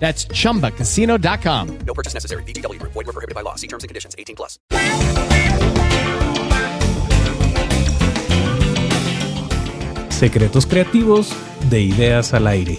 [0.00, 1.78] That's chumbacasino.com.
[1.86, 2.42] No purchase necessary.
[2.44, 2.92] VGW Group.
[2.92, 3.54] Void were prohibited by law.
[3.54, 4.16] See terms and conditions.
[4.18, 4.58] 18 plus.
[10.10, 11.30] Secretos creativos
[11.70, 12.78] de ideas al aire.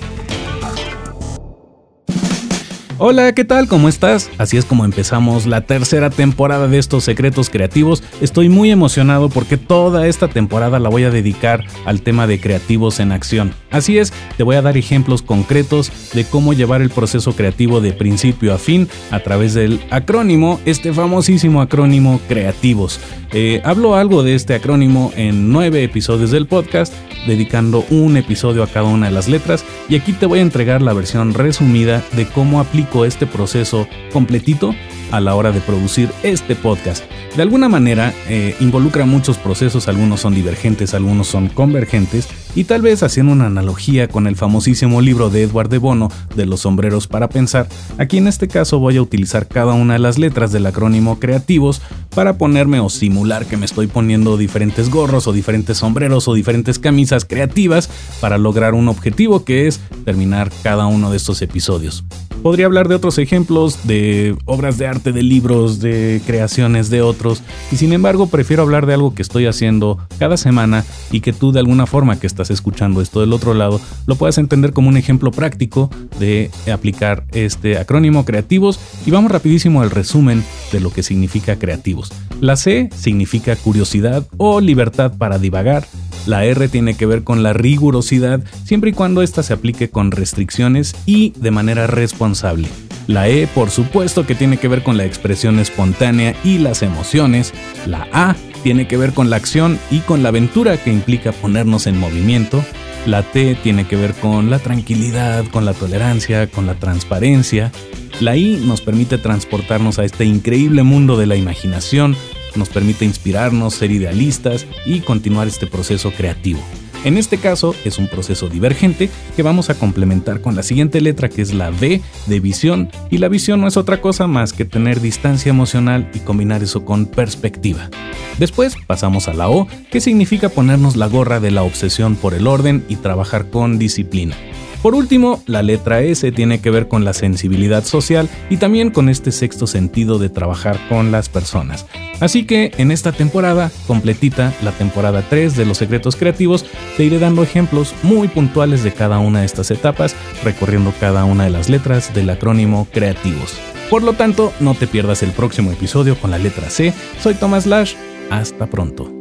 [3.03, 3.67] Hola, ¿qué tal?
[3.67, 4.29] ¿Cómo estás?
[4.37, 8.03] Así es como empezamos la tercera temporada de estos secretos creativos.
[8.21, 12.99] Estoy muy emocionado porque toda esta temporada la voy a dedicar al tema de creativos
[12.99, 13.55] en acción.
[13.71, 17.91] Así es, te voy a dar ejemplos concretos de cómo llevar el proceso creativo de
[17.91, 22.99] principio a fin a través del acrónimo, este famosísimo acrónimo creativos.
[23.33, 26.93] Eh, hablo algo de este acrónimo en nueve episodios del podcast,
[27.25, 30.81] dedicando un episodio a cada una de las letras y aquí te voy a entregar
[30.81, 32.59] la versión resumida de cómo
[33.05, 34.75] este proceso completito
[35.11, 37.03] a la hora de producir este podcast.
[37.35, 42.81] De alguna manera eh, involucra muchos procesos, algunos son divergentes, algunos son convergentes, y tal
[42.81, 47.07] vez haciendo una analogía con el famosísimo libro de Edward de Bono de los sombreros
[47.07, 47.67] para pensar,
[47.97, 51.81] aquí en este caso voy a utilizar cada una de las letras del acrónimo creativos
[52.13, 56.79] para ponerme o simular que me estoy poniendo diferentes gorros o diferentes sombreros o diferentes
[56.79, 57.89] camisas creativas
[58.19, 62.03] para lograr un objetivo que es terminar cada uno de estos episodios.
[62.41, 67.43] Podría hablar de otros ejemplos, de obras de arte, de libros, de creaciones de otros,
[67.71, 71.51] y sin embargo prefiero hablar de algo que estoy haciendo cada semana y que tú
[71.51, 74.97] de alguna forma que estás escuchando esto del otro lado lo puedas entender como un
[74.97, 81.03] ejemplo práctico de aplicar este acrónimo creativos y vamos rapidísimo al resumen de lo que
[81.03, 82.11] significa creativos.
[82.39, 85.85] La C significa curiosidad o libertad para divagar,
[86.25, 90.11] la R tiene que ver con la rigurosidad, siempre y cuando ésta se aplique con
[90.11, 92.67] restricciones y de manera responsable.
[93.07, 97.53] La E, por supuesto, que tiene que ver con la expresión espontánea y las emociones.
[97.87, 101.87] La A tiene que ver con la acción y con la aventura que implica ponernos
[101.87, 102.63] en movimiento.
[103.05, 107.71] La T tiene que ver con la tranquilidad, con la tolerancia, con la transparencia.
[108.19, 112.15] La I nos permite transportarnos a este increíble mundo de la imaginación,
[112.55, 116.59] nos permite inspirarnos, ser idealistas y continuar este proceso creativo.
[117.03, 121.29] En este caso es un proceso divergente que vamos a complementar con la siguiente letra
[121.29, 124.65] que es la V de visión y la visión no es otra cosa más que
[124.65, 127.89] tener distancia emocional y combinar eso con perspectiva.
[128.37, 132.45] Después pasamos a la O que significa ponernos la gorra de la obsesión por el
[132.45, 134.35] orden y trabajar con disciplina.
[134.81, 139.09] Por último, la letra S tiene que ver con la sensibilidad social y también con
[139.09, 141.85] este sexto sentido de trabajar con las personas.
[142.19, 146.65] Así que en esta temporada completita, la temporada 3 de los secretos creativos,
[146.97, 151.43] te iré dando ejemplos muy puntuales de cada una de estas etapas, recorriendo cada una
[151.43, 153.59] de las letras del acrónimo creativos.
[153.89, 156.93] Por lo tanto, no te pierdas el próximo episodio con la letra C.
[157.19, 157.95] Soy Tomás Lash.
[158.29, 159.20] Hasta pronto.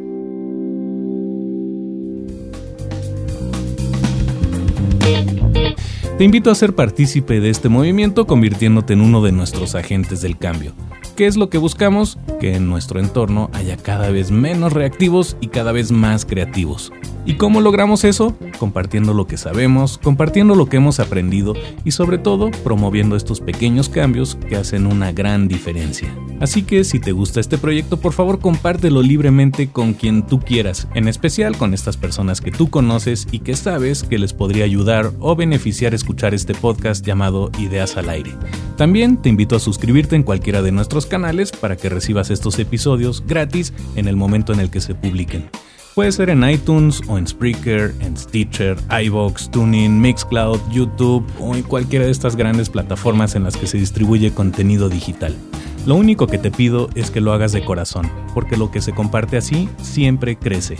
[6.20, 10.36] Te invito a ser partícipe de este movimiento convirtiéndote en uno de nuestros agentes del
[10.36, 10.74] cambio.
[11.20, 12.16] ¿Qué es lo que buscamos?
[12.40, 16.94] Que en nuestro entorno haya cada vez menos reactivos y cada vez más creativos.
[17.26, 18.34] ¿Y cómo logramos eso?
[18.58, 21.52] Compartiendo lo que sabemos, compartiendo lo que hemos aprendido
[21.84, 26.08] y sobre todo promoviendo estos pequeños cambios que hacen una gran diferencia.
[26.40, 30.88] Así que si te gusta este proyecto, por favor compártelo libremente con quien tú quieras,
[30.94, 35.12] en especial con estas personas que tú conoces y que sabes que les podría ayudar
[35.18, 38.32] o beneficiar escuchar este podcast llamado Ideas al Aire.
[38.80, 43.22] También te invito a suscribirte en cualquiera de nuestros canales para que recibas estos episodios
[43.26, 45.50] gratis en el momento en el que se publiquen.
[45.94, 51.62] Puede ser en iTunes o en Spreaker, en Stitcher, iBox, Tuning, Mixcloud, YouTube o en
[51.62, 55.36] cualquiera de estas grandes plataformas en las que se distribuye contenido digital.
[55.84, 58.94] Lo único que te pido es que lo hagas de corazón, porque lo que se
[58.94, 60.76] comparte así siempre crece.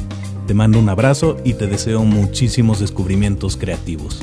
[0.47, 4.23] Te mando un abrazo y te deseo muchísimos descubrimientos creativos.